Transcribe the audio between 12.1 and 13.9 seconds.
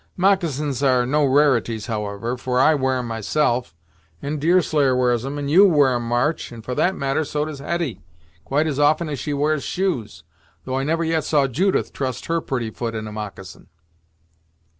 her pretty foot in a moccasin."